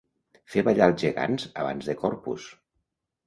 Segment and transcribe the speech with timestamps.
[0.53, 2.47] Fer ballar els gegants abans de Corpus.